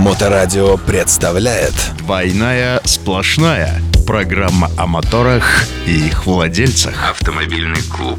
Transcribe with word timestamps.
Моторадио 0.00 0.78
представляет. 0.78 1.74
«Двойная 1.98 2.80
сплошная» 2.86 3.82
Программа 4.06 4.70
о 4.78 4.86
моторах 4.86 5.66
и 5.86 6.06
их 6.06 6.24
владельцах. 6.24 7.10
Автомобильный 7.10 7.82
клуб. 7.82 8.18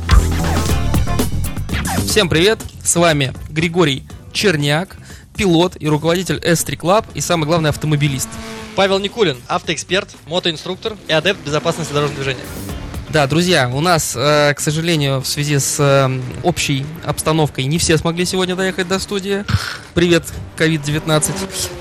Всем 2.05 2.29
привет, 2.29 2.59
с 2.83 2.95
вами 2.95 3.33
Григорий 3.49 4.03
Черняк, 4.31 4.95
пилот 5.35 5.75
и 5.79 5.87
руководитель 5.87 6.37
S3 6.37 6.77
Club 6.77 7.05
и 7.15 7.19
самый 7.19 7.45
главный 7.45 7.71
автомобилист. 7.71 8.29
Павел 8.75 8.99
Никулин, 8.99 9.37
автоэксперт, 9.47 10.09
мотоинструктор 10.27 10.95
и 11.07 11.13
адепт 11.13 11.43
безопасности 11.43 11.93
дорожного 11.93 12.23
движения. 12.23 12.45
Да, 13.11 13.27
друзья, 13.27 13.69
у 13.73 13.81
нас, 13.81 14.13
э, 14.15 14.53
к 14.53 14.61
сожалению, 14.61 15.19
в 15.19 15.27
связи 15.27 15.59
с 15.59 15.75
э, 15.79 16.21
общей 16.43 16.85
обстановкой 17.03 17.65
не 17.65 17.77
все 17.77 17.97
смогли 17.97 18.23
сегодня 18.23 18.55
доехать 18.55 18.87
до 18.87 18.99
студии. 18.99 19.43
Привет, 19.93 20.23
COVID-19. 20.57 21.31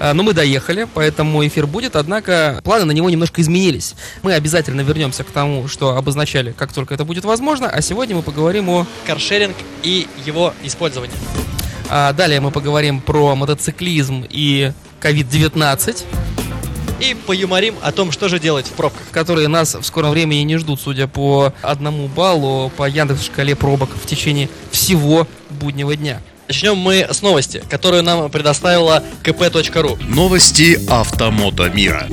Э, 0.01 0.13
но 0.13 0.25
мы 0.25 0.33
доехали, 0.33 0.89
поэтому 0.93 1.47
эфир 1.47 1.69
будет, 1.69 1.95
однако 1.95 2.61
планы 2.65 2.85
на 2.85 2.91
него 2.91 3.09
немножко 3.09 3.43
изменились. 3.43 3.95
Мы 4.23 4.33
обязательно 4.33 4.81
вернемся 4.81 5.23
к 5.23 5.31
тому, 5.31 5.69
что 5.69 5.97
обозначали, 5.97 6.51
как 6.51 6.73
только 6.73 6.95
это 6.95 7.05
будет 7.05 7.25
возможно, 7.25 7.69
а 7.69 7.81
сегодня 7.81 8.17
мы 8.17 8.23
поговорим 8.23 8.69
о... 8.69 8.87
Каршеринг 9.07 9.55
и 9.85 10.09
его 10.27 10.53
использование. 10.65 11.17
а, 11.89 12.13
далее 12.13 12.41
мы 12.41 12.51
поговорим 12.51 13.01
про 13.01 13.37
мотоциклизм 13.37 14.27
и 14.29 14.73
COVID-19. 15.01 16.05
И 17.01 17.15
поюморим 17.15 17.77
о 17.83 17.93
том, 17.93 18.13
что 18.13 18.29
же 18.29 18.39
делать 18.39 18.67
в 18.67 18.73
пробках. 18.73 19.09
которые 19.11 19.49
нас 19.49 19.75
в 19.75 19.85
скором 19.85 20.11
времени 20.11 20.41
не 20.41 20.59
ждут, 20.59 20.81
судя 20.81 21.07
по 21.07 21.53
одному 21.63 22.09
баллу 22.09 22.71
по 22.77 22.89
Яндекс 22.89 23.25
шкале 23.25 23.57
пробок 23.57 23.91
в 23.95 24.07
течение 24.07 24.49
всего 24.71 25.27
буднего 25.49 25.97
дня. 25.97 26.21
Начнем 26.47 26.77
мы 26.77 27.07
с 27.11 27.23
новости, 27.23 27.63
которую 27.71 28.03
нам 28.03 28.31
предоставила 28.31 29.03
kp.ru. 29.23 30.03
Новости 30.09 30.79
автомото 30.91 31.71
мира 31.71 32.07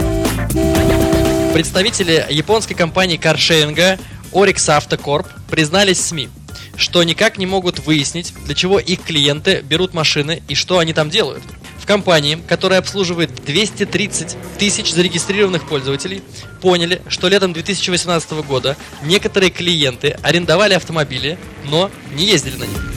Представители 1.54 2.26
японской 2.30 2.76
компании 2.76 3.18
каршеринга 3.18 3.98
Orix 4.32 4.56
Corp 5.04 5.26
признались 5.50 6.00
СМИ, 6.06 6.30
что 6.76 7.02
никак 7.04 7.38
не 7.38 7.46
могут 7.46 7.80
выяснить, 7.80 8.34
для 8.46 8.54
чего 8.54 8.80
их 8.80 9.02
клиенты 9.02 9.62
берут 9.62 9.94
машины 9.94 10.44
и 10.48 10.56
что 10.56 10.78
они 10.78 10.94
там 10.94 11.10
делают. 11.10 11.44
Компании, 11.88 12.38
которая 12.50 12.80
обслуживает 12.80 13.34
230 13.46 14.36
тысяч 14.60 14.92
зарегистрированных 14.92 15.66
пользователей, 15.66 16.22
поняли, 16.62 17.02
что 17.08 17.30
летом 17.30 17.54
2018 17.54 18.30
года 18.46 18.76
некоторые 19.04 19.52
клиенты 19.52 20.18
арендовали 20.22 20.74
автомобили, 20.74 21.40
но 21.64 21.90
не 22.14 22.26
ездили 22.26 22.58
на 22.58 22.66
них. 22.66 22.94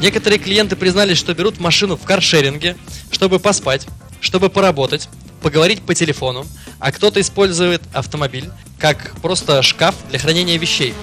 Некоторые 0.00 0.38
клиенты 0.38 0.76
признались, 0.76 1.18
что 1.18 1.34
берут 1.34 1.60
машину 1.60 1.96
в 1.96 2.04
каршеринге, 2.04 2.76
чтобы 3.10 3.38
поспать, 3.38 3.86
чтобы 4.22 4.48
поработать, 4.48 5.10
поговорить 5.42 5.82
по 5.82 5.94
телефону, 5.94 6.46
а 6.78 6.90
кто-то 6.90 7.20
использует 7.20 7.82
автомобиль 7.92 8.50
как 8.78 9.14
просто 9.20 9.60
шкаф 9.60 9.94
для 10.08 10.18
хранения 10.18 10.56
вещей. 10.56 10.94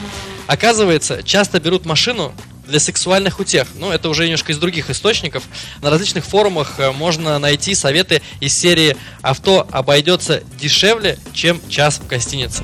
Оказывается, 0.48 1.22
часто 1.22 1.60
берут 1.60 1.86
машину 1.86 2.34
для 2.70 2.80
сексуальных 2.80 3.40
утех. 3.40 3.68
Ну, 3.76 3.92
это 3.92 4.10
уже 4.10 4.24
немножко 4.24 4.52
из 4.52 4.58
других 4.58 4.90
источников. 4.90 5.44
На 5.82 5.90
различных 5.90 6.26
форумах 6.26 6.76
э, 6.78 6.92
можно 6.92 7.38
найти 7.40 7.76
советы 7.76 8.22
из 8.40 8.58
серии 8.58 8.96
«Авто 9.22 9.68
обойдется 9.72 10.44
дешевле, 10.60 11.18
чем 11.34 11.60
час 11.70 12.00
в 12.00 12.08
гостинице». 12.08 12.64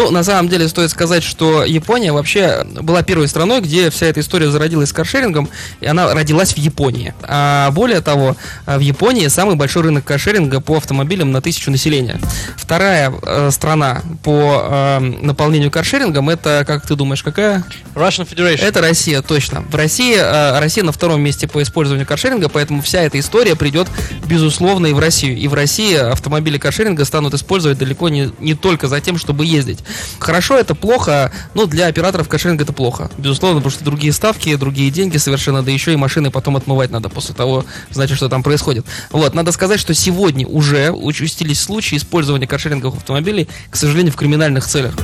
Ну, 0.00 0.10
на 0.10 0.24
самом 0.24 0.48
деле, 0.48 0.66
стоит 0.66 0.90
сказать, 0.90 1.22
что 1.22 1.62
Япония 1.62 2.12
вообще 2.12 2.64
была 2.64 3.02
первой 3.02 3.28
страной, 3.28 3.60
где 3.60 3.90
вся 3.90 4.06
эта 4.06 4.20
история 4.20 4.50
зародилась 4.50 4.88
с 4.88 4.92
каршерингом, 4.94 5.50
и 5.82 5.86
она 5.86 6.14
родилась 6.14 6.54
в 6.54 6.56
Японии. 6.56 7.12
А 7.22 7.70
более 7.72 8.00
того, 8.00 8.34
а, 8.64 8.78
в 8.78 8.80
Японии 8.80 9.28
самый 9.28 9.56
большой 9.56 9.82
рынок 9.82 10.04
каршеринга 10.04 10.60
по 10.60 10.78
автомобилям 10.78 11.32
на 11.32 11.42
тысячу 11.42 11.70
населения. 11.70 12.18
Вторая 12.56 13.12
э, 13.22 13.50
страна 13.52 14.00
по 14.22 14.68
э, 14.70 15.00
наполнению 15.00 15.70
каршерингом, 15.70 16.30
это, 16.30 16.64
как 16.66 16.86
ты 16.86 16.94
думаешь, 16.94 17.22
какая? 17.22 17.62
Russian 17.94 18.26
Federation. 18.26 18.64
Это 18.64 18.80
Россия, 18.80 19.20
точно. 19.20 19.60
В 19.60 19.74
России, 19.74 20.16
э, 20.16 20.58
Россия 20.60 20.82
на 20.82 20.92
втором 20.92 21.20
месте 21.20 21.46
по 21.46 21.60
использованию 21.62 22.06
каршеринга, 22.06 22.48
поэтому 22.48 22.80
вся 22.80 23.02
эта 23.02 23.20
история 23.20 23.54
придет, 23.54 23.86
безусловно, 24.24 24.86
и 24.86 24.94
в 24.94 24.98
Россию. 24.98 25.36
И 25.36 25.46
в 25.46 25.52
России 25.52 25.94
автомобили 25.94 26.56
каршеринга 26.56 27.04
станут 27.04 27.34
использовать 27.34 27.76
далеко 27.76 28.08
не, 28.08 28.32
не 28.38 28.54
только 28.54 28.88
за 28.88 29.02
тем, 29.02 29.18
чтобы 29.18 29.44
ездить. 29.44 29.80
Хорошо, 30.18 30.58
это 30.58 30.74
плохо, 30.74 31.32
но 31.54 31.66
для 31.66 31.86
операторов 31.86 32.28
каршеринга 32.28 32.64
это 32.64 32.72
плохо. 32.72 33.10
Безусловно, 33.18 33.60
потому 33.60 33.72
что 33.72 33.84
другие 33.84 34.12
ставки, 34.12 34.54
другие 34.56 34.90
деньги 34.90 35.16
совершенно, 35.16 35.62
да 35.62 35.70
еще 35.70 35.92
и 35.92 35.96
машины 35.96 36.30
потом 36.30 36.56
отмывать 36.56 36.90
надо 36.90 37.08
после 37.08 37.34
того, 37.34 37.64
значит, 37.90 38.16
что 38.16 38.28
там 38.28 38.42
происходит. 38.42 38.86
Вот, 39.10 39.34
надо 39.34 39.52
сказать, 39.52 39.80
что 39.80 39.94
сегодня 39.94 40.46
уже 40.46 40.90
участились 40.90 41.60
случаи 41.60 41.96
использования 41.96 42.46
каршеринговых 42.46 42.98
автомобилей, 42.98 43.48
к 43.70 43.76
сожалению, 43.76 44.12
в 44.12 44.16
криминальных 44.16 44.66
целях 44.66 44.94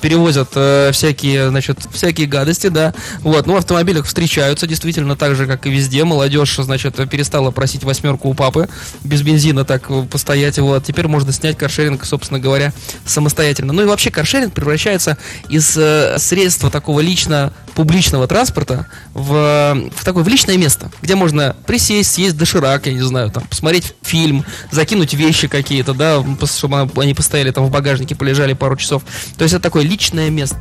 перевозят 0.00 0.50
э, 0.54 0.90
всякие, 0.92 1.48
значит, 1.50 1.78
всякие 1.92 2.26
гадости, 2.26 2.68
да. 2.68 2.94
Вот, 3.20 3.46
ну, 3.46 3.54
в 3.54 3.56
автомобилях 3.56 4.06
встречаются 4.06 4.66
действительно 4.66 5.16
так 5.16 5.34
же, 5.34 5.46
как 5.46 5.66
и 5.66 5.70
везде. 5.70 6.04
Молодежь, 6.04 6.56
значит, 6.56 6.96
перестала 7.10 7.50
просить 7.50 7.84
восьмерку 7.84 8.28
у 8.28 8.34
папы 8.34 8.68
без 9.02 9.22
бензина 9.22 9.64
так 9.64 9.90
э, 9.90 10.02
постоять. 10.10 10.58
Вот, 10.58 10.84
теперь 10.84 11.08
можно 11.08 11.32
снять 11.32 11.56
каршеринг, 11.56 12.04
собственно 12.04 12.40
говоря, 12.40 12.72
самостоятельно. 13.04 13.72
Ну 13.72 13.82
и 13.82 13.86
вообще 13.86 14.10
каршеринг 14.10 14.52
превращается 14.52 15.18
из 15.48 15.76
э, 15.76 16.18
средства 16.18 16.70
такого 16.70 17.00
лично 17.00 17.52
публичного 17.78 18.26
транспорта 18.26 18.88
в, 19.14 19.88
в 19.94 20.04
такое 20.04 20.24
в 20.24 20.28
личное 20.28 20.56
место, 20.56 20.90
где 21.00 21.14
можно 21.14 21.54
присесть, 21.64 22.12
съесть 22.12 22.36
доширак, 22.36 22.88
я 22.88 22.92
не 22.92 23.02
знаю, 23.02 23.30
там, 23.30 23.44
посмотреть 23.44 23.94
фильм, 24.02 24.44
закинуть 24.72 25.14
вещи 25.14 25.46
какие-то, 25.46 25.94
да, 25.94 26.24
чтобы 26.44 26.90
они 27.00 27.14
постояли 27.14 27.52
там 27.52 27.66
в 27.66 27.70
багажнике, 27.70 28.16
полежали 28.16 28.54
пару 28.54 28.74
часов. 28.74 29.04
То 29.36 29.44
есть 29.44 29.54
это 29.54 29.62
такое 29.62 29.84
личное 29.84 30.28
место. 30.28 30.58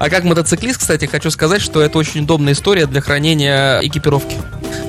А 0.00 0.10
как 0.10 0.24
мотоциклист, 0.24 0.80
кстати, 0.80 1.04
хочу 1.04 1.30
сказать, 1.30 1.62
что 1.62 1.80
это 1.80 1.98
очень 1.98 2.24
удобная 2.24 2.54
история 2.54 2.86
для 2.86 3.00
хранения 3.00 3.78
экипировки. 3.78 4.34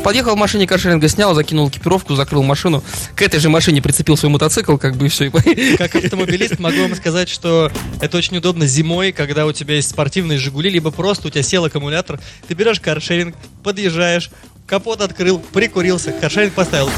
Подъехал 0.04 0.36
в 0.36 0.38
машине 0.38 0.68
каршеринга, 0.68 1.08
снял, 1.08 1.34
закинул 1.36 1.70
экипировку, 1.70 2.16
закрыл 2.16 2.44
машину. 2.44 2.84
К 3.16 3.22
этой 3.22 3.40
же 3.40 3.50
машине 3.50 3.82
прицепил 3.82 4.16
свой 4.18 4.32
мотоцикл, 4.32 4.78
как 4.78 4.96
бы 4.96 5.08
и 5.08 5.10
все. 5.10 5.30
Как 5.78 5.96
автомобилист 5.96 6.60
могу 6.60 6.82
вам 6.82 6.96
сказать, 6.96 7.30
что 7.30 7.72
это 8.02 8.18
очень 8.18 8.38
удобно 8.38 8.66
зимой, 8.66 9.12
когда 9.12 9.46
у 9.46 9.52
тебя 9.52 9.76
есть 9.76 9.90
спортивные 9.90 10.38
«Жигули», 10.38 10.70
либо 10.70 10.92
просто 10.92 11.28
у 11.28 11.32
тебя 11.32 11.44
сел 11.44 11.66
аккумулятор, 11.66 12.20
ты 12.48 12.54
берешь 12.54 12.80
каршеринг, 12.80 13.36
подъезжаешь, 13.64 14.30
капот 14.66 15.02
открыл, 15.02 15.40
прикурился, 15.40 16.12
каршеринг 16.12 16.54
поставил. 16.54 16.90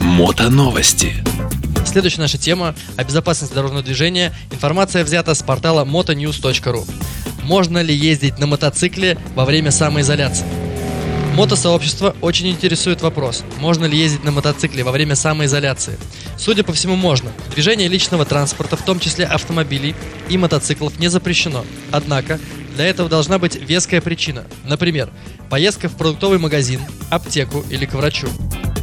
Мотоновости 0.00 1.14
Следующая 1.88 2.20
наша 2.20 2.36
тема 2.36 2.74
о 2.96 3.04
безопасности 3.04 3.54
дорожного 3.54 3.82
движения. 3.82 4.34
Информация 4.50 5.04
взята 5.04 5.34
с 5.34 5.42
портала 5.42 5.86
motonews.ru. 5.86 6.86
Можно 7.42 7.80
ли 7.80 7.94
ездить 7.94 8.38
на 8.38 8.46
мотоцикле 8.46 9.16
во 9.34 9.46
время 9.46 9.70
самоизоляции? 9.70 10.44
Мотосообщество 11.38 12.16
очень 12.20 12.48
интересует 12.48 13.00
вопрос, 13.00 13.44
можно 13.60 13.84
ли 13.84 13.96
ездить 13.96 14.24
на 14.24 14.32
мотоцикле 14.32 14.82
во 14.82 14.90
время 14.90 15.14
самоизоляции. 15.14 15.96
Судя 16.36 16.64
по 16.64 16.72
всему, 16.72 16.96
можно. 16.96 17.30
Движение 17.54 17.86
личного 17.86 18.24
транспорта, 18.24 18.76
в 18.76 18.82
том 18.82 18.98
числе 18.98 19.24
автомобилей 19.24 19.94
и 20.28 20.36
мотоциклов, 20.36 20.98
не 20.98 21.06
запрещено. 21.06 21.64
Однако, 21.92 22.40
для 22.74 22.86
этого 22.86 23.08
должна 23.08 23.38
быть 23.38 23.54
веская 23.54 24.00
причина. 24.00 24.46
Например, 24.64 25.10
поездка 25.48 25.88
в 25.88 25.96
продуктовый 25.96 26.40
магазин, 26.40 26.80
аптеку 27.08 27.64
или 27.70 27.86
к 27.86 27.94
врачу. 27.94 28.26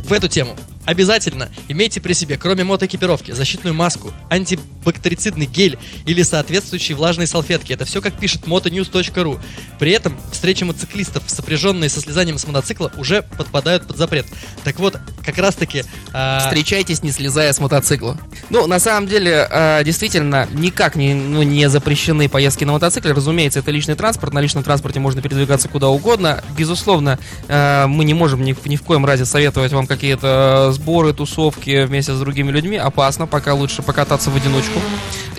В 0.06 0.14
эту 0.14 0.30
тему 0.30 0.56
Обязательно 0.86 1.50
имейте 1.68 2.00
при 2.00 2.14
себе, 2.14 2.38
кроме 2.38 2.64
мотоэкипировки, 2.64 3.32
защитную 3.32 3.74
маску, 3.74 4.14
антибактерицидный 4.30 5.48
гель 5.48 5.80
или 6.06 6.22
соответствующие 6.22 6.96
влажные 6.96 7.26
салфетки. 7.26 7.74
Это 7.74 7.86
все 7.86 8.02
как 8.02 8.18
пишет 8.20 8.44
motonews.ru. 8.44 9.40
При 9.80 9.92
этом 9.92 10.16
встречи 10.36 10.64
мотоциклистов, 10.64 11.24
сопряженные 11.28 11.90
со 11.90 12.00
слезанием 12.00 12.38
с 12.38 12.46
мотоцикла, 12.46 12.92
уже 12.98 13.24
подпадают 13.24 13.88
под 13.88 13.98
запрет. 13.98 14.28
Так 14.64 14.80
вот, 14.80 14.98
как 15.26 15.38
раз 15.38 15.56
таки... 15.56 15.84
а, 16.14 16.40
Встречайтесь, 16.40 17.02
не 17.04 17.12
слезая 17.12 17.52
с 17.52 17.60
мотоцикла. 17.60 18.18
Ну, 18.50 18.68
на 18.68 18.80
самом 18.80 19.08
деле, 19.08 19.48
э, 19.50 19.84
действительно, 19.84 20.48
никак 20.54 20.96
не, 20.96 21.14
ну, 21.14 21.42
не 21.44 21.70
запрещены 21.70 22.30
поездки 22.30 22.64
на 22.64 22.74
мотоцикле. 22.74 23.12
Разумеется, 23.14 23.60
это 23.60 23.72
личный 23.72 23.96
транспорт. 23.96 24.34
На 24.34 24.40
личном 24.40 24.64
транспорте 24.64 25.00
можно 25.00 25.22
передвигаться 25.22 25.68
куда 25.68 25.88
угодно. 25.88 26.44
Безусловно, 26.58 27.18
э, 27.48 27.86
мы 27.88 28.06
не 28.06 28.14
можем 28.14 28.44
ни, 28.44 28.56
ни 28.66 28.76
в 28.76 28.82
коем 28.84 29.06
разе 29.06 29.26
советовать 29.26 29.72
вам 29.72 29.88
какие-то 29.88 30.72
сборы, 30.74 31.14
тусовки 31.14 31.86
вместе 31.86 32.14
с 32.14 32.20
другими 32.20 32.52
людьми. 32.52 32.78
Опасно, 32.78 33.26
пока 33.28 33.54
лучше 33.54 33.82
покататься 33.82 34.30
в 34.30 34.36
одиночку. 34.36 34.80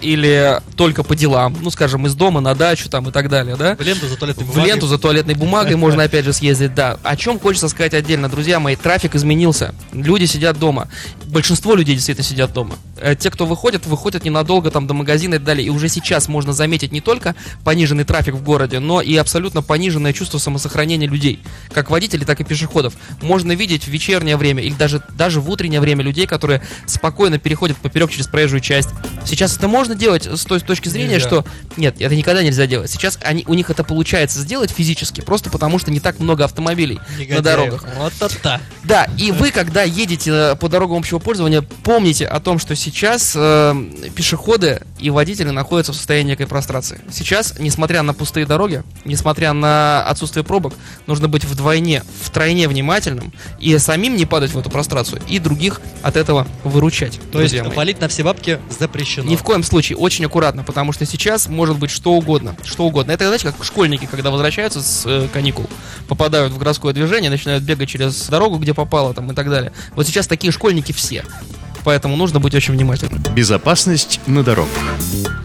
Или 0.03 0.61
только 0.77 1.03
по 1.03 1.15
делам. 1.17 1.57
Ну, 1.61 1.71
скажем, 1.71 2.07
из 2.07 2.15
дома 2.15 2.41
на 2.41 2.55
дачу 2.55 2.89
там 2.89 3.09
и 3.09 3.13
так 3.13 3.29
далее, 3.29 3.57
да? 3.57 3.77
в 3.77 3.81
ленту 3.81 4.07
за 4.09 4.17
туалетной 4.17 4.45
В 4.45 4.49
бумагой. 4.49 4.71
ленту 4.71 4.87
за 4.87 4.99
туалетной 4.99 5.35
бумагой 5.35 5.77
можно 5.77 6.03
опять 6.03 6.25
же 6.25 6.33
съездить, 6.33 6.75
да. 6.75 6.99
О 7.03 7.17
чем 7.17 7.39
хочется 7.39 7.69
сказать 7.69 7.95
отдельно, 7.95 8.29
друзья 8.29 8.61
мои, 8.61 8.77
трафик 8.77 9.15
изменился. 9.15 9.75
Люди 9.93 10.25
сидят 10.25 10.59
дома. 10.59 10.89
Большинство 11.27 11.75
людей 11.75 11.95
действительно 11.95 12.27
сидят 12.27 12.53
дома. 12.53 12.75
Э, 12.99 13.15
те, 13.15 13.31
кто 13.31 13.47
выходят, 13.47 13.87
выходят 13.87 14.25
ненадолго 14.25 14.71
там 14.71 14.87
до 14.87 14.95
магазина 14.95 15.35
и 15.35 15.39
так 15.39 15.45
далее. 15.45 15.67
И 15.67 15.71
уже 15.71 15.89
сейчас 15.89 16.29
можно 16.29 16.53
заметить 16.53 16.93
не 16.93 17.01
только 17.01 17.35
пониженный 17.65 18.05
трафик 18.05 18.35
в 18.35 18.43
городе, 18.43 18.79
но 18.79 19.01
и 19.01 19.17
абсолютно 19.17 19.63
пониженное 19.63 20.13
чувство 20.13 20.39
самосохранения 20.39 21.07
людей, 21.07 21.41
как 21.73 21.91
водителей, 21.91 22.25
так 22.25 22.41
и 22.41 22.45
пешеходов. 22.45 22.95
Можно 23.23 23.53
видеть 23.53 23.85
в 23.85 23.89
вечернее 23.89 24.37
время 24.37 24.63
или 24.63 24.75
даже, 24.75 25.03
даже 25.15 25.41
в 25.41 25.51
утреннее 25.51 25.81
время 25.81 26.03
людей, 26.03 26.27
которые 26.27 26.63
спокойно 26.87 27.39
переходят 27.39 27.77
поперек 27.77 28.11
через 28.11 28.27
проезжую 28.27 28.61
часть. 28.61 28.91
Сейчас 29.25 29.57
это 29.57 29.69
можно 29.69 29.95
делать 29.95 30.27
с 30.27 30.45
той 30.45 30.61
точки 30.61 30.89
зрения, 30.89 31.15
Нельзя. 31.15 31.27
что 31.27 31.45
нет, 31.77 31.97
это 32.01 32.15
никогда 32.15 32.43
нельзя 32.43 32.67
делать. 32.67 32.91
Сейчас 32.91 33.19
они, 33.23 33.45
у 33.47 33.55
них 33.55 33.71
это 33.71 33.85
получается 33.85 34.41
сделать 34.41 34.71
физически, 34.71 35.21
просто 35.21 35.51
потому 35.51 35.79
что 35.79 35.91
не 35.91 36.01
так 36.01 36.19
много 36.19 36.45
автомобилей 36.45 36.99
на 37.17 37.21
Негодяев. 37.21 37.43
дорогах. 37.43 37.85
Вот 37.97 38.13
это. 38.21 38.61
Да, 38.85 39.09
и 39.19 39.33
вы, 39.33 39.51
когда 39.51 39.83
едете 39.83 40.31
э, 40.31 40.57
по 40.57 40.69
дорогам 40.69 40.99
общего 40.99 41.19
пользования, 41.19 41.63
помните 41.83 42.27
о 42.27 42.41
том, 42.41 42.59
что 42.59 42.75
сейчас 42.87 43.33
э, 43.35 43.75
пешеходы 44.15 44.81
и 45.01 45.11
водители 45.11 45.51
находятся 45.51 45.93
в 45.93 45.97
состоянии 45.97 46.31
некой 46.31 46.47
прострации. 46.47 47.01
Сейчас, 47.11 47.59
несмотря 47.59 48.03
на 48.03 48.15
пустые 48.15 48.47
дороги, 48.47 48.85
несмотря 49.05 49.53
на 49.53 50.05
отсутствие 50.05 50.45
пробок, 50.45 50.73
нужно 51.09 51.27
быть 51.27 51.45
вдвойне, 51.45 52.05
втройне 52.23 52.69
внимательным 52.69 53.33
и 53.59 53.77
самим 53.79 54.15
не 54.15 54.25
падать 54.25 54.53
в 54.53 54.59
эту 54.59 54.71
прострацию, 54.71 55.21
и 55.29 55.41
других 55.41 55.81
от 56.03 56.17
этого 56.17 56.47
выручать. 56.63 57.19
То 57.33 57.41
есть 57.43 57.61
мои. 57.61 57.73
палить 57.73 58.01
на 58.01 58.07
все 58.07 58.23
бабки 58.23 58.61
запрещено. 58.71 59.29
Ни 59.29 59.35
в 59.35 59.43
коем 59.43 59.65
случае, 59.65 59.99
очень 59.99 60.25
аккуратно, 60.25 60.63
потому 60.63 60.93
что 60.93 61.05
сейчас 61.07 61.49
может 61.49 61.79
быть 61.79 61.91
что 61.91 62.13
угодно. 62.13 62.57
Что 62.63 62.85
угодно. 62.85 63.11
Это, 63.11 63.25
знаете, 63.25 63.47
как 63.47 63.65
школьники, 63.65 64.07
когда 64.07 64.31
возвращаются 64.31 64.81
с 64.81 65.03
э, 65.07 65.27
каникул, 65.33 65.67
попадают 66.07 66.53
в 66.53 66.59
городское 66.59 66.93
движение, 66.93 67.31
начинают 67.31 67.65
бегать 67.65 67.89
через 67.89 68.29
дорогу, 68.29 68.59
где 68.59 68.75
попало, 68.75 69.13
там 69.13 69.33
и 69.33 69.35
так 69.35 69.51
далее. 69.51 69.73
Вот 69.97 70.07
сейчас 70.07 70.29
такие 70.29 70.53
школьники 70.53 70.93
все. 70.93 71.25
Поэтому 71.87 72.17
нужно 72.17 72.41
быть 72.41 72.53
очень 72.53 72.75
внимательным. 72.75 73.23
Безопасность 73.33 74.19
на 74.27 74.43
дорогах. 74.43 74.73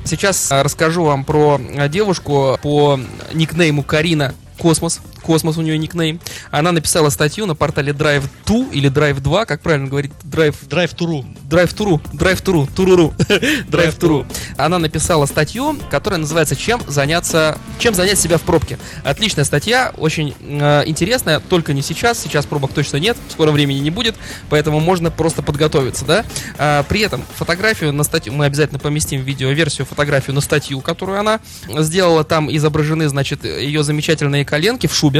Сейчас 0.04 0.52
а, 0.52 0.64
расскажу 0.64 1.04
вам 1.04 1.24
про 1.24 1.62
а, 1.78 1.88
девушку 1.88 2.58
по 2.64 3.00
никнейму 3.32 3.84
Карина 3.84 4.34
Космос. 4.58 5.02
Космос 5.22 5.58
у 5.58 5.62
нее 5.62 5.78
никнейм. 5.78 6.20
Она 6.50 6.72
написала 6.72 7.10
статью 7.10 7.46
на 7.46 7.56
портале 7.56 7.94
Drive 7.94 8.24
2 8.46 8.66
или 8.72 8.90
Drive 8.90 9.20
2, 9.20 9.46
как 9.46 9.62
правильно 9.62 9.88
говорить, 9.88 10.12
Drive 10.24 10.56
Драйв 10.68 10.94
туру. 10.94 11.26
Драйв 11.44 11.74
Туру, 11.74 12.02
Драйв 12.14 12.42
Туру, 12.42 12.68
Туруру, 12.74 13.14
Драйв 13.68 13.96
Туру. 13.96 14.26
Она 14.58 14.80
написала 14.80 15.26
статью, 15.26 15.78
которая 15.90 16.20
называется 16.20 16.56
«Чем 16.56 16.82
заняться, 16.88 17.58
чем 17.78 17.94
занять 17.94 18.20
себя 18.20 18.38
в 18.38 18.44
пробке». 18.44 18.80
Отличная 19.04 19.44
статья, 19.44 19.92
очень 19.98 20.34
э, 20.40 20.84
интересная, 20.86 21.42
только 21.42 21.74
не 21.74 21.82
сейчас, 21.82 22.20
сейчас 22.20 22.46
пробок 22.46 22.72
точно 22.72 22.98
нет, 22.98 23.18
в 23.28 23.34
скором 23.34 23.54
времени 23.54 23.80
не 23.80 23.90
будет, 23.90 24.16
поэтому 24.50 24.80
можно 24.80 25.12
просто 25.12 25.42
подготовиться, 25.42 26.06
да. 26.06 26.26
А, 26.58 26.84
при 26.84 27.02
этом 27.02 27.22
фотографию 27.36 27.92
на 27.92 28.04
статью, 28.04 28.32
мы 28.32 28.46
обязательно 28.46 28.80
поместим 28.80 29.22
видеоверсию, 29.22 29.86
фотографию 29.86 30.36
на 30.36 30.42
статью, 30.42 30.80
которую 30.80 31.20
она 31.20 31.42
сделала, 31.68 32.24
там 32.24 32.50
изображены, 32.56 33.10
значит, 33.10 33.44
ее 33.44 33.84
замечательные 33.84 34.46
коленки 34.46 34.88
в 34.88 34.96
шубе, 34.96 35.11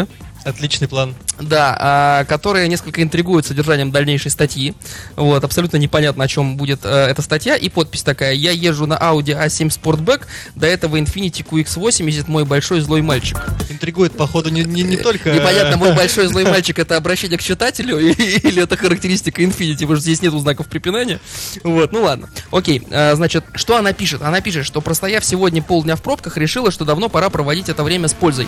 Отличный 0.44 0.88
план. 0.88 1.14
да, 1.40 1.76
а, 1.80 2.26
которые 2.26 2.68
несколько 2.68 3.04
интригуют 3.04 3.46
содержанием 3.46 3.92
дальнейшей 3.92 4.32
статьи. 4.32 4.74
Вот, 5.16 5.44
абсолютно 5.44 5.78
непонятно, 5.78 6.24
о 6.24 6.28
чем 6.28 6.58
будет 6.58 6.80
э, 6.84 6.90
эта 6.90 7.22
статья. 7.22 7.56
И 7.56 7.70
подпись 7.70 8.02
такая. 8.02 8.34
Я 8.34 8.52
езжу 8.52 8.88
на 8.88 8.96
Audi 8.96 9.38
A7 9.38 9.68
Sportback, 9.68 10.26
до 10.56 10.66
этого 10.66 10.98
Infiniti 10.98 11.46
QX8 11.46 12.06
ездит 12.06 12.28
мой 12.28 12.46
большой 12.46 12.82
злой 12.82 13.02
мальчик. 13.02 13.40
Интригует, 13.70 14.14
походу, 14.14 14.50
не, 14.50 14.64
не, 14.64 14.82
не 14.82 14.98
только... 14.98 15.32
Непонятно, 15.32 15.78
мой 15.78 15.94
большой 15.96 16.28
злой 16.28 16.46
мальчик 16.46 16.80
это 16.80 16.98
обращение 16.98 17.38
к 17.38 17.44
читателю 17.44 18.00
или 18.00 18.64
это 18.64 18.78
характеристика 18.78 19.44
Infiniti, 19.44 19.82
потому 19.82 19.96
что 19.96 20.02
здесь 20.02 20.22
нету 20.22 20.40
знаков 20.40 20.68
препинания. 20.68 21.20
Вот, 21.64 21.92
ну 21.92 22.02
ладно. 22.02 22.30
Окей, 22.52 22.82
а, 22.90 23.14
значит, 23.16 23.44
что 23.56 23.78
она 23.78 23.94
пишет? 23.94 24.24
Она 24.24 24.42
пишет, 24.42 24.66
что 24.66 24.82
простояв 24.82 25.24
сегодня 25.24 25.62
полдня 25.62 25.96
в 25.96 26.02
пробках, 26.02 26.38
решила, 26.38 26.72
что 26.72 26.84
давно 26.84 27.10
пора 27.10 27.30
проводить 27.30 27.70
это 27.70 27.84
время 27.84 28.08
с 28.08 28.14
пользой. 28.14 28.48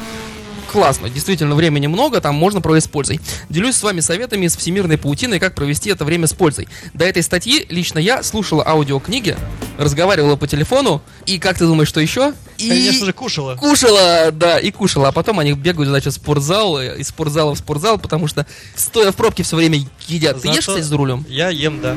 Классно, 0.73 1.07
действительно, 1.07 1.53
времени 1.53 1.85
много, 1.85 2.19
там 2.19 2.33
можно 2.33 2.59
провести 2.59 2.89
с 2.89 2.91
пользой. 2.91 3.19
Делюсь 3.47 3.75
с 3.75 3.83
вами 3.83 3.99
советами 3.99 4.47
из 4.47 4.57
всемирной 4.57 4.97
паутины, 4.97 5.37
как 5.37 5.53
провести 5.53 5.91
это 5.91 6.03
время 6.03 6.25
с 6.25 6.33
пользой. 6.33 6.67
До 6.95 7.05
этой 7.05 7.21
статьи 7.21 7.67
лично 7.69 7.99
я 7.99 8.23
слушала 8.23 8.67
аудиокниги, 8.67 9.37
разговаривала 9.77 10.35
по 10.35 10.47
телефону, 10.47 11.03
и 11.27 11.37
как 11.37 11.59
ты 11.59 11.67
думаешь, 11.67 11.89
что 11.89 11.99
еще? 11.99 12.33
И... 12.57 12.69
Конечно 12.69 13.05
же, 13.05 13.13
кушала. 13.13 13.55
Кушала, 13.55 14.31
да, 14.31 14.57
и 14.57 14.71
кушала. 14.71 15.09
А 15.09 15.11
потом 15.11 15.37
они 15.37 15.53
бегают, 15.53 15.89
значит, 15.89 16.11
в 16.11 16.15
спортзал, 16.15 16.79
э, 16.79 16.97
из 16.97 17.09
спортзала 17.09 17.53
в 17.53 17.59
спортзал, 17.59 17.99
потому 17.99 18.27
что 18.27 18.47
стоя 18.75 19.11
в 19.11 19.15
пробке 19.15 19.43
все 19.43 19.55
время 19.55 19.77
едят. 20.07 20.41
Ты 20.41 20.47
ешь, 20.47 20.55
Зато 20.55 20.71
кстати, 20.71 20.81
за 20.81 20.97
рулем? 20.97 21.23
Я 21.29 21.49
ем, 21.49 21.81
да. 21.81 21.95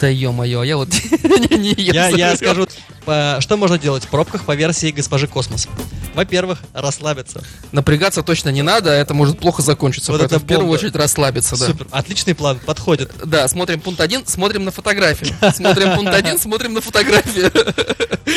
Да 0.00 0.06
ё-моё, 0.06 0.62
я 0.62 0.76
вот 0.76 0.90
не 1.50 1.72
ем 1.72 2.16
Я, 2.16 2.36
скажу, 2.36 2.68
по- 3.04 3.38
что 3.40 3.56
можно 3.56 3.78
делать 3.78 4.04
в 4.04 4.08
пробках 4.08 4.44
по 4.44 4.54
версии 4.54 4.92
госпожи 4.92 5.26
Космос. 5.26 5.66
Во-первых, 6.14 6.58
расслабиться. 6.72 7.42
Напрягаться 7.72 8.22
точно 8.22 8.48
не 8.50 8.62
надо, 8.62 8.90
это 8.90 9.14
может 9.14 9.38
плохо 9.38 9.62
закончиться. 9.62 10.10
Вот 10.12 10.20
поэтому 10.20 10.36
это 10.38 10.44
в 10.44 10.48
первую 10.48 10.70
очередь 10.70 10.96
расслабиться, 10.96 11.58
да. 11.58 11.66
Супер. 11.66 11.86
Отличный 11.90 12.34
план, 12.34 12.58
подходит. 12.64 13.12
Да, 13.24 13.46
смотрим 13.48 13.80
пункт 13.80 14.00
один, 14.00 14.26
смотрим 14.26 14.64
на 14.64 14.70
фотографию. 14.70 15.34
Смотрим 15.54 15.94
пункт 15.94 16.12
один, 16.12 16.38
смотрим 16.38 16.74
на 16.74 16.80
фотографию. 16.80 17.50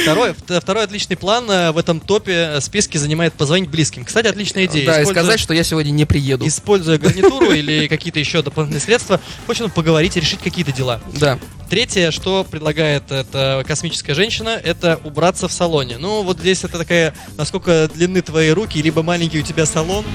Второй, 0.04 0.32
вт- 0.32 0.60
второй 0.60 0.84
отличный 0.84 1.16
план 1.16 1.50
э, 1.50 1.72
в 1.72 1.78
этом 1.78 2.00
топе 2.00 2.32
э, 2.56 2.62
списке 2.62 2.98
занимает 2.98 3.34
позвонить 3.36 3.70
близким. 3.70 4.06
Кстати, 4.06 4.28
отличная 4.28 4.66
идея. 4.66 4.86
Да, 4.88 5.02
и 5.02 5.06
сказать, 5.06 5.40
что 5.40 5.54
я 5.54 5.64
сегодня 5.64 5.92
не 5.92 6.06
приеду. 6.06 6.48
Используя 6.48 6.98
гарнитуру 6.98 7.52
или 7.52 7.88
какие-то 7.88 8.20
еще 8.20 8.42
дополнительные 8.42 8.82
средства, 8.82 9.20
хочет 9.46 9.72
поговорить 9.74 10.18
и 10.18 10.20
решить 10.20 10.40
какие-то 10.40 10.72
дела. 10.72 11.00
Да. 11.20 11.38
Третье, 11.70 12.12
что 12.12 12.44
предлагает 12.44 13.12
эта 13.12 13.64
космическая 13.66 14.14
женщина, 14.14 14.50
это 14.50 15.00
убраться 15.04 15.48
в 15.48 15.52
салоне. 15.52 15.98
Ну, 15.98 16.22
вот 16.22 16.40
здесь 16.40 16.64
это 16.64 16.78
такая, 16.78 17.14
насколько 17.38 17.90
длинны 17.94 18.22
твои 18.22 18.52
руки, 18.52 18.82
либо 18.82 19.02
маленький 19.02 19.40
у 19.40 19.44
тебя 19.44 19.66
салон. 19.66 20.06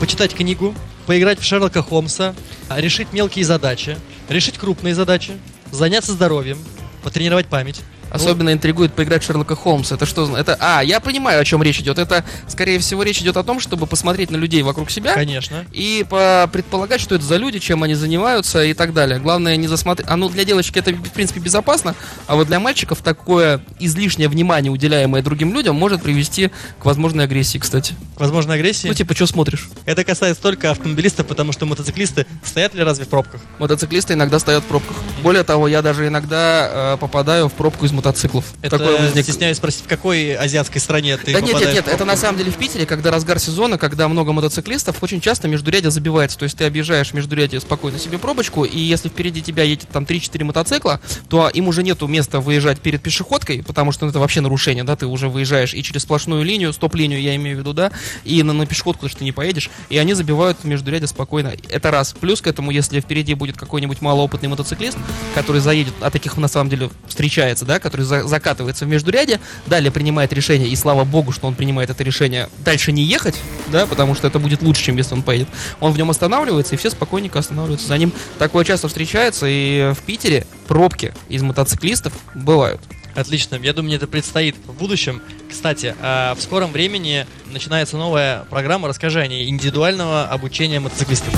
Почитать 0.00 0.34
книгу, 0.34 0.74
поиграть 1.06 1.38
в 1.38 1.44
Шерлока 1.44 1.82
Холмса, 1.82 2.34
а, 2.68 2.80
решить 2.80 3.12
мелкие 3.12 3.44
задачи, 3.44 3.96
решить 4.28 4.58
крупные 4.58 4.94
задачи, 4.94 5.32
заняться 5.70 6.12
здоровьем, 6.12 6.58
потренировать 7.02 7.46
память. 7.46 7.82
Особенно 8.10 8.52
интригует 8.52 8.92
поиграть 8.92 9.22
Шерлока 9.22 9.56
Холмса. 9.56 9.94
Это 9.94 10.06
что? 10.06 10.36
Это, 10.36 10.56
а, 10.60 10.82
я 10.82 11.00
понимаю, 11.00 11.40
о 11.40 11.44
чем 11.44 11.62
речь 11.62 11.80
идет. 11.80 11.98
Это, 11.98 12.24
скорее 12.48 12.78
всего, 12.78 13.02
речь 13.02 13.20
идет 13.20 13.36
о 13.36 13.42
том, 13.42 13.60
чтобы 13.60 13.86
посмотреть 13.86 14.30
на 14.30 14.36
людей 14.36 14.62
вокруг 14.62 14.90
себя 14.90 15.14
Конечно. 15.14 15.64
и 15.72 16.04
по- 16.08 16.48
предполагать, 16.52 17.00
что 17.00 17.14
это 17.14 17.24
за 17.24 17.36
люди, 17.36 17.58
чем 17.58 17.82
они 17.82 17.94
занимаются 17.94 18.62
и 18.64 18.74
так 18.74 18.92
далее. 18.92 19.18
Главное 19.18 19.56
не 19.56 19.68
засмотреть. 19.68 20.08
А 20.08 20.16
ну 20.16 20.28
для 20.28 20.44
девочек 20.44 20.76
это 20.76 20.90
в 20.92 21.10
принципе 21.10 21.40
безопасно, 21.40 21.94
а 22.26 22.36
вот 22.36 22.46
для 22.48 22.60
мальчиков 22.60 23.00
такое 23.02 23.60
излишнее 23.78 24.28
внимание, 24.28 24.72
уделяемое 24.72 25.22
другим 25.22 25.54
людям, 25.54 25.76
может 25.76 26.02
привести 26.02 26.50
к 26.78 26.84
возможной 26.84 27.24
агрессии, 27.24 27.58
кстати. 27.58 27.94
Возможно, 28.16 28.54
агрессия. 28.54 28.88
Ну 28.88 28.94
типа, 28.94 29.14
что 29.14 29.26
смотришь? 29.26 29.68
Это 29.86 30.04
касается 30.04 30.42
только 30.42 30.70
автомобилистов, 30.70 31.26
потому 31.26 31.52
что 31.52 31.66
мотоциклисты 31.66 32.26
стоят 32.44 32.74
ли 32.74 32.82
разве 32.82 33.04
в 33.04 33.08
пробках? 33.08 33.40
Мотоциклисты 33.58 34.14
иногда 34.14 34.38
стоят 34.38 34.64
в 34.64 34.66
пробках. 34.66 34.96
Более 35.22 35.42
того, 35.44 35.68
я 35.68 35.82
даже 35.82 36.06
иногда 36.08 36.94
э, 36.94 36.96
попадаю 36.98 37.48
в 37.48 37.52
пробку 37.52 37.86
из 37.86 37.92
мотоциклов. 38.00 38.44
Это, 38.62 38.78
Такое 38.78 38.98
возник- 38.98 39.24
стесняюсь 39.24 39.58
спросить, 39.58 39.84
в 39.84 39.88
какой 39.88 40.34
азиатской 40.34 40.80
стране 40.80 41.16
ты 41.16 41.32
Да 41.32 41.40
нет, 41.40 41.60
нет, 41.60 41.74
нет, 41.74 41.88
это 41.88 42.04
на 42.04 42.16
самом 42.16 42.38
деле 42.38 42.50
в 42.50 42.56
Питере, 42.56 42.86
когда 42.86 43.10
разгар 43.10 43.38
сезона, 43.38 43.78
когда 43.78 44.08
много 44.08 44.32
мотоциклистов, 44.32 45.02
очень 45.02 45.20
часто 45.20 45.48
междурядье 45.48 45.90
забивается. 45.90 46.38
То 46.38 46.44
есть 46.44 46.56
ты 46.56 46.64
объезжаешь 46.64 47.12
междурядье 47.12 47.60
спокойно 47.60 47.98
себе 47.98 48.18
пробочку, 48.18 48.64
и 48.64 48.78
если 48.78 49.08
впереди 49.08 49.42
тебя 49.42 49.62
едет 49.62 49.88
там 49.92 50.04
3-4 50.04 50.44
мотоцикла, 50.44 51.00
то 51.28 51.48
им 51.48 51.68
уже 51.68 51.82
нету 51.82 52.06
места 52.06 52.40
выезжать 52.40 52.80
перед 52.80 53.02
пешеходкой, 53.02 53.62
потому 53.62 53.92
что 53.92 54.06
ну, 54.06 54.10
это 54.10 54.18
вообще 54.18 54.40
нарушение, 54.40 54.84
да, 54.84 54.96
ты 54.96 55.06
уже 55.06 55.28
выезжаешь 55.28 55.74
и 55.74 55.82
через 55.82 56.02
сплошную 56.02 56.42
линию, 56.42 56.72
стоп-линию 56.72 57.20
я 57.20 57.36
имею 57.36 57.56
в 57.56 57.60
виду, 57.60 57.72
да, 57.72 57.92
и 58.24 58.42
на, 58.42 58.52
на 58.52 58.66
пешеходку 58.66 59.08
ты 59.08 59.24
не 59.24 59.32
поедешь, 59.32 59.70
и 59.90 59.98
они 59.98 60.14
забивают 60.14 60.64
междурядье 60.64 61.08
спокойно. 61.08 61.52
Это 61.68 61.90
раз. 61.90 62.14
Плюс 62.18 62.40
к 62.40 62.46
этому, 62.46 62.70
если 62.70 63.00
впереди 63.00 63.34
будет 63.34 63.56
какой-нибудь 63.56 64.00
малоопытный 64.00 64.48
мотоциклист, 64.48 64.96
который 65.34 65.60
заедет, 65.60 65.94
а 66.00 66.10
таких 66.10 66.36
на 66.36 66.48
самом 66.48 66.70
деле 66.70 66.90
встречается, 67.06 67.64
да, 67.64 67.78
который 67.90 68.04
за- 68.04 68.26
закатывается 68.26 68.84
в 68.84 68.88
междуряде, 68.88 69.40
далее 69.66 69.90
принимает 69.90 70.32
решение, 70.32 70.68
и 70.68 70.76
слава 70.76 71.04
богу, 71.04 71.32
что 71.32 71.46
он 71.46 71.54
принимает 71.54 71.90
это 71.90 72.02
решение 72.04 72.48
дальше 72.64 72.92
не 72.92 73.02
ехать, 73.02 73.36
да, 73.68 73.86
потому 73.86 74.14
что 74.14 74.28
это 74.28 74.38
будет 74.38 74.62
лучше, 74.62 74.84
чем 74.84 74.96
если 74.96 75.14
он 75.14 75.22
поедет. 75.22 75.48
Он 75.80 75.92
в 75.92 75.96
нем 75.96 76.10
останавливается, 76.10 76.74
и 76.74 76.78
все 76.78 76.90
спокойненько 76.90 77.38
останавливаются 77.38 77.88
за 77.88 77.98
ним. 77.98 78.12
Такое 78.38 78.64
часто 78.64 78.88
встречается, 78.88 79.46
и 79.48 79.92
в 79.92 80.02
Питере 80.02 80.46
пробки 80.68 81.12
из 81.28 81.42
мотоциклистов 81.42 82.12
бывают. 82.34 82.80
Отлично. 83.14 83.56
Я 83.56 83.72
думаю, 83.72 83.88
мне 83.88 83.96
это 83.96 84.06
предстоит 84.06 84.54
в 84.66 84.72
будущем 84.72 85.20
Кстати, 85.50 85.96
а, 86.00 86.34
в 86.36 86.40
скором 86.40 86.70
времени 86.70 87.26
начинается 87.52 87.96
новая 87.96 88.44
программа, 88.50 88.86
расскажи 88.86 89.26
индивидуального 89.26 90.26
обучения 90.28 90.78
мотоциклистов. 90.78 91.34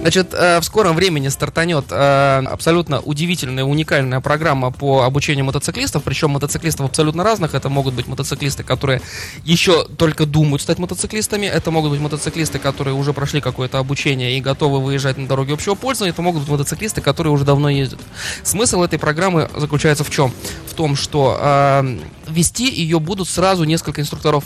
Значит, 0.00 0.32
э, 0.32 0.60
в 0.60 0.64
скором 0.64 0.96
времени 0.96 1.28
стартанет 1.28 1.84
э, 1.90 2.42
абсолютно 2.46 3.00
удивительная, 3.00 3.64
уникальная 3.64 4.20
программа 4.20 4.70
по 4.70 5.02
обучению 5.02 5.44
мотоциклистов, 5.44 6.02
причем 6.04 6.30
мотоциклистов 6.30 6.86
абсолютно 6.86 7.22
разных. 7.22 7.54
Это 7.54 7.68
могут 7.68 7.92
быть 7.92 8.06
мотоциклисты, 8.06 8.62
которые 8.62 9.02
еще 9.44 9.84
только 9.84 10.24
думают 10.24 10.62
стать 10.62 10.78
мотоциклистами, 10.78 11.44
это 11.44 11.70
могут 11.70 11.90
быть 11.90 12.00
мотоциклисты, 12.00 12.58
которые 12.58 12.94
уже 12.94 13.12
прошли 13.12 13.42
какое-то 13.42 13.78
обучение 13.78 14.38
и 14.38 14.40
готовы 14.40 14.80
выезжать 14.80 15.18
на 15.18 15.28
дороге 15.28 15.52
общего 15.52 15.74
пользования, 15.74 16.14
это 16.14 16.22
могут 16.22 16.42
быть 16.42 16.50
мотоциклисты, 16.50 17.02
которые 17.02 17.34
уже 17.34 17.44
давно 17.44 17.68
ездят. 17.68 18.00
Смысл 18.42 18.82
этой 18.82 18.98
программы 18.98 19.50
заключается 19.54 20.02
в 20.02 20.10
чем? 20.10 20.32
В 20.66 20.72
том, 20.72 20.96
что 20.96 21.38
э, 21.38 21.98
вести 22.26 22.70
ее 22.70 23.00
будут 23.00 23.28
сразу 23.28 23.64
несколько 23.64 24.00
инструкторов. 24.00 24.44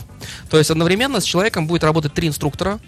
То 0.51 0.59
есть 0.59 0.73
одновременно 0.73 1.21
с 1.21 1.25
человеком 1.25 1.69
будет 1.69 1.85
работать 1.85 2.13
три 2.13 2.27
инструктора, 2.27 2.81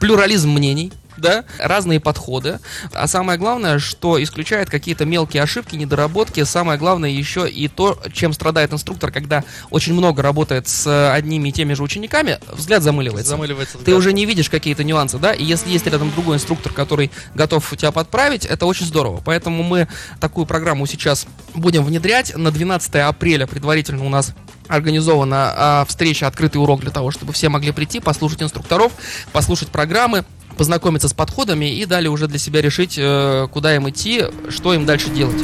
плюрализм 0.00 0.50
мнений, 0.50 0.92
да, 1.16 1.44
разные 1.58 2.00
подходы. 2.00 2.58
А 2.92 3.06
самое 3.06 3.38
главное, 3.38 3.78
что 3.78 4.22
исключает 4.22 4.68
какие-то 4.70 5.04
мелкие 5.04 5.42
ошибки, 5.42 5.74
недоработки. 5.76 6.44
Самое 6.44 6.78
главное 6.78 7.10
еще 7.10 7.48
и 7.48 7.68
то, 7.68 7.98
чем 8.12 8.32
страдает 8.32 8.72
инструктор, 8.72 9.10
когда 9.10 9.44
очень 9.70 9.94
много 9.94 10.22
работает 10.22 10.68
с 10.68 11.12
одними 11.12 11.48
и 11.48 11.52
теми 11.52 11.74
же 11.74 11.82
учениками, 11.82 12.38
взгляд 12.52 12.82
замыливается. 12.82 13.30
Замыливается 13.30 13.74
Ты 13.74 13.78
взгляд. 13.78 13.98
уже 13.98 14.12
не 14.12 14.26
видишь 14.26 14.50
какие-то 14.50 14.84
нюансы, 14.84 15.18
да, 15.18 15.32
и 15.32 15.44
если 15.44 15.70
есть 15.70 15.86
рядом 15.86 16.10
другой 16.10 16.36
инструктор, 16.36 16.72
который 16.72 17.10
готов 17.34 17.68
тебя 17.76 17.92
подправить, 17.92 18.44
это 18.44 18.66
очень 18.66 18.86
здорово. 18.86 19.22
Поэтому 19.24 19.62
мы 19.62 19.88
такую 20.20 20.46
программу 20.46 20.86
сейчас 20.86 21.26
будем 21.54 21.84
внедрять. 21.84 22.36
На 22.36 22.50
12 22.50 22.94
апреля 22.96 23.46
предварительно 23.46 24.04
у 24.04 24.08
нас 24.08 24.34
организована 24.68 25.52
а, 25.56 25.84
встреча, 25.86 26.26
открытый 26.26 26.60
урок 26.60 26.80
для 26.80 26.90
того, 26.90 27.10
чтобы 27.10 27.32
все 27.32 27.48
могли 27.48 27.72
прийти, 27.72 28.00
послушать 28.00 28.42
инструкторов, 28.42 28.92
послушать 29.32 29.68
программы, 29.68 30.24
познакомиться 30.56 31.08
с 31.08 31.12
подходами 31.12 31.66
и 31.66 31.84
далее 31.84 32.10
уже 32.10 32.28
для 32.28 32.38
себя 32.38 32.62
решить, 32.62 32.96
э, 32.98 33.46
куда 33.52 33.74
им 33.74 33.88
идти, 33.88 34.24
что 34.48 34.74
им 34.74 34.86
дальше 34.86 35.10
делать. 35.10 35.42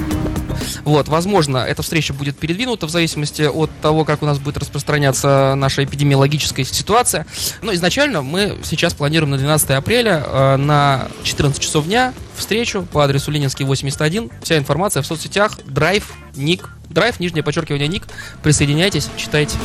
Вот, 0.85 1.09
возможно, 1.09 1.59
эта 1.59 1.83
встреча 1.83 2.13
будет 2.13 2.37
передвинута 2.39 2.87
в 2.87 2.91
зависимости 2.91 3.43
от 3.43 3.71
того, 3.81 4.05
как 4.05 4.23
у 4.23 4.27
нас 4.27 4.39
будет 4.39 4.59
распространяться 4.59 5.55
наша 5.57 5.85
эпидемиологическая 5.85 6.65
ситуация. 6.65 7.27
Но 7.63 7.75
изначально 7.75 8.23
мы 8.23 8.59
сейчас 8.65 8.95
планируем 8.95 9.31
на 9.31 9.39
12 9.39 9.71
апреля 9.71 10.23
э, 10.25 10.57
на 10.57 11.09
14 11.25 11.61
часов 11.61 11.87
дня 11.87 12.13
встречу 12.37 12.87
по 12.93 13.05
адресу 13.05 13.31
Ленинский 13.31 13.65
81. 13.65 14.31
Вся 14.43 14.59
информация 14.59 15.03
в 15.03 15.07
соцсетях, 15.07 15.59
драйв, 15.65 16.13
ник, 16.35 16.69
драйв, 16.91 17.21
нижнее 17.21 17.43
подчеркивание, 17.43 17.89
ник. 17.89 18.07
Присоединяйтесь, 18.43 19.09
читайте. 19.17 19.57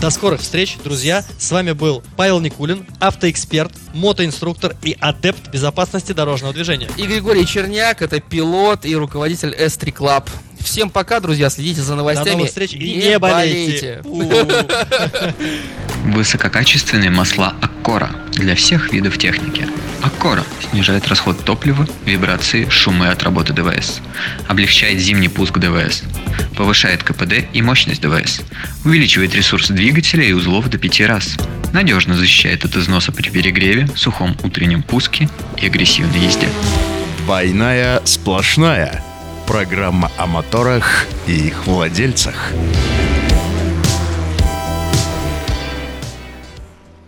До 0.00 0.08
скорых 0.08 0.40
встреч, 0.40 0.78
друзья. 0.82 1.22
С 1.38 1.50
вами 1.50 1.72
был 1.72 2.02
Павел 2.16 2.40
Никулин, 2.40 2.86
автоэксперт, 3.00 3.72
мотоинструктор 3.92 4.74
и 4.82 4.96
адепт 4.98 5.50
безопасности 5.50 6.12
дорожного 6.12 6.54
движения. 6.54 6.88
И 6.96 7.06
Григорий 7.06 7.44
Черняк, 7.44 8.00
это 8.00 8.18
пилот 8.20 8.86
и 8.86 8.96
руководитель 8.96 9.54
S3 9.54 9.92
Club. 9.92 10.28
Всем 10.58 10.88
пока, 10.88 11.20
друзья, 11.20 11.50
следите 11.50 11.82
за 11.82 11.96
новостями. 11.96 12.26
До 12.28 12.32
новых 12.32 12.48
встреч 12.48 12.72
и 12.72 12.94
не 12.94 13.18
болейте. 13.18 14.02
Высококачественные 16.04 17.10
масла 17.10 17.54
Аккора 17.60 18.10
для 18.32 18.54
всех 18.54 18.92
видов 18.92 19.18
техники. 19.18 19.66
Аккора 20.02 20.44
снижает 20.70 21.06
расход 21.08 21.44
топлива, 21.44 21.86
вибрации, 22.06 22.68
шумы 22.70 23.08
от 23.08 23.22
работы 23.22 23.52
ДВС. 23.52 24.00
Облегчает 24.48 24.98
зимний 24.98 25.28
пуск 25.28 25.58
ДВС. 25.58 26.02
Повышает 26.56 27.02
КПД 27.02 27.44
и 27.52 27.62
мощность 27.62 28.00
ДВС. 28.00 28.40
Увеличивает 28.84 29.34
ресурс 29.34 29.68
двигателя 29.68 30.24
и 30.24 30.32
узлов 30.32 30.68
до 30.68 30.78
5 30.78 31.00
раз. 31.02 31.36
Надежно 31.72 32.14
защищает 32.14 32.64
от 32.64 32.76
износа 32.76 33.12
при 33.12 33.28
перегреве, 33.28 33.88
сухом 33.94 34.36
утреннем 34.42 34.82
пуске 34.82 35.28
и 35.56 35.66
агрессивной 35.66 36.20
езде. 36.20 36.48
Двойная 37.24 38.00
сплошная. 38.04 39.02
Программа 39.46 40.10
о 40.16 40.26
моторах 40.26 41.06
и 41.26 41.48
их 41.48 41.66
владельцах. 41.66 42.52